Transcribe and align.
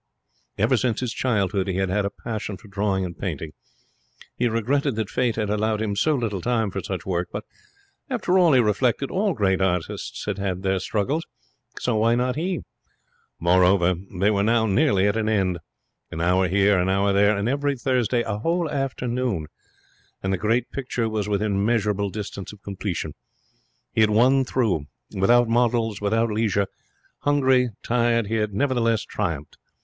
Ever 0.57 0.77
since 0.77 1.01
his 1.01 1.13
childhood 1.13 1.67
he 1.67 1.75
had 1.75 1.89
had 1.89 2.05
a 2.05 2.09
passion 2.09 2.57
for 2.57 2.67
drawing 2.67 3.05
and 3.05 3.15
painting. 3.15 3.51
He 4.35 4.47
regretted 4.47 4.95
that 4.95 5.11
Fate 5.11 5.35
had 5.35 5.51
allowed 5.51 5.79
him 5.79 5.95
so 5.95 6.15
little 6.15 6.41
time 6.41 6.71
for 6.71 6.81
such 6.81 7.05
work; 7.05 7.27
but 7.31 7.43
after 8.09 8.35
all, 8.39 8.53
he 8.53 8.59
reflected, 8.61 9.11
all 9.11 9.35
great 9.35 9.61
artists 9.61 10.25
had 10.25 10.39
had 10.39 10.63
their 10.63 10.79
struggles 10.79 11.23
so 11.79 11.97
why 11.97 12.15
not 12.15 12.35
he? 12.35 12.61
Moreover, 13.39 13.93
they 14.19 14.31
were 14.31 14.41
now 14.41 14.65
nearly 14.65 15.07
at 15.07 15.15
an 15.15 15.29
end. 15.29 15.59
An 16.09 16.19
hour 16.19 16.47
here, 16.47 16.79
an 16.79 16.89
hour 16.89 17.13
there, 17.13 17.37
and 17.37 17.47
every 17.47 17.77
Thursday 17.77 18.23
a 18.23 18.39
whole 18.39 18.67
afternoon, 18.71 19.45
and 20.23 20.33
the 20.33 20.37
great 20.39 20.71
picture 20.71 21.07
was 21.07 21.29
within 21.29 21.63
measurable 21.63 22.09
distance 22.09 22.51
of 22.51 22.63
completion. 22.63 23.13
He 23.93 24.01
had 24.01 24.09
won 24.09 24.45
through. 24.45 24.87
Without 25.13 25.47
models, 25.47 26.01
without 26.01 26.31
leisure, 26.31 26.65
hungry, 27.19 27.69
tired, 27.83 28.25
he 28.25 28.37
had 28.37 28.51
nevertheless 28.51 29.03
triumphed. 29.05 29.57